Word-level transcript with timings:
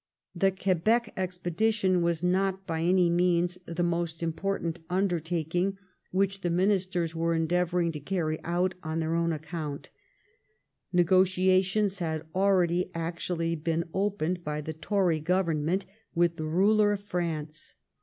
The 0.33 0.49
Quebec 0.49 1.13
expedition 1.15 2.01
was 2.01 2.23
not 2.23 2.65
by 2.65 2.81
any 2.81 3.07
means 3.07 3.59
the 3.67 3.83
most 3.83 4.23
important 4.23 4.79
undertaking 4.89 5.77
which 6.09 6.41
the 6.41 6.49
Ministers 6.49 7.13
were 7.13 7.35
endeavouring 7.35 7.91
to 7.91 7.99
carry 7.99 8.43
out 8.43 8.73
on 8.81 8.99
their 8.99 9.13
own 9.13 9.31
account. 9.31 9.91
Negotiations 10.91 11.99
had 11.99 12.25
already 12.33 12.89
actually 12.95 13.55
been 13.55 13.89
opened 13.93 14.43
by 14.43 14.59
the 14.59 14.73
Tory 14.73 15.19
Government 15.19 15.85
with 16.15 16.35
the 16.35 16.45
ruler 16.45 16.93
of 16.93 17.07
Prance. 17.07 17.75